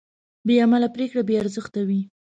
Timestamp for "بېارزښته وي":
1.29-2.01